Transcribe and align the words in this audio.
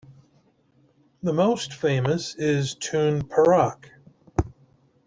The 1.21 1.31
most 1.31 1.73
famous 1.75 2.33
is 2.33 2.73
Tun 2.73 3.27
Perak. 3.27 3.91